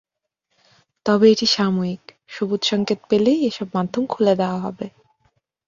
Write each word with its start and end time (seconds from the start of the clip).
তবে 1.05 1.25
এটি 1.31 1.47
সাময়িক, 1.47 2.03
সবুজ 2.27 2.61
সংকেত 2.63 2.99
পেলেই 3.09 3.39
এসব 3.47 3.67
মাধ্যম 3.73 4.03
খুলে 4.05 4.33
দেওয়া 4.35 4.59
হবে। 4.59 4.87